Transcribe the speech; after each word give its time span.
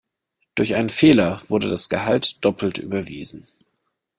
Durch 0.55 0.73
einen 0.75 0.89
Fehler 0.89 1.39
wurde 1.47 1.69
das 1.69 1.87
Gehalt 1.87 2.43
doppelt 2.43 2.79
überwiesen. 2.79 3.45